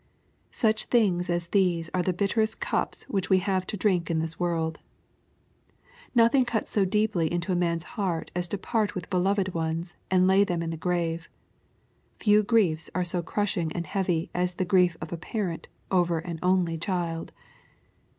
[0.49, 4.39] Such tidings as these are the bitterest cups which we have to drink in this
[4.39, 4.79] world.
[6.15, 10.43] Nothing cuts so deeply into man's heart as to part with beloved ones, and lay
[10.43, 11.29] them in the grave.
[12.17, 16.39] Few griefs are so crushing and heavy as the grief of a parent over an
[16.41, 17.31] only child.